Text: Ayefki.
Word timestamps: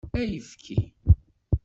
Ayefki. 0.17 0.75